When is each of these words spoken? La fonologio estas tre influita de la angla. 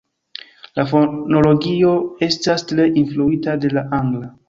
La 0.79 0.85
fonologio 0.91 1.93
estas 2.31 2.69
tre 2.75 2.91
influita 3.07 3.59
de 3.67 3.77
la 3.79 3.89
angla. 4.05 4.37